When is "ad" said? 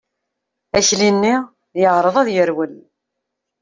2.21-2.27